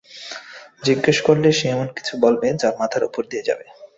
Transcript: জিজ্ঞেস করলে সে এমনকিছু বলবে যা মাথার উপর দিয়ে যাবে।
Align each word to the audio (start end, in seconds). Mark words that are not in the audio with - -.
জিজ্ঞেস 0.83 1.17
করলে 1.27 1.49
সে 1.57 1.65
এমনকিছু 1.69 2.13
বলবে 2.23 2.47
যা 2.61 2.69
মাথার 2.79 3.03
উপর 3.09 3.21
দিয়ে 3.31 3.47
যাবে। 3.49 3.65